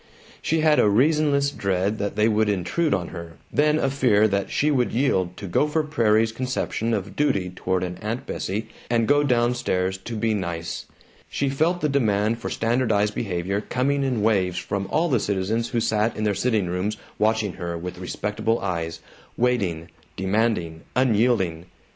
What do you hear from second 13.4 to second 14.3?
coming in